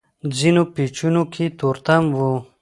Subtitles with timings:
[0.37, 2.19] ځينو پېچونو کې تورتم و.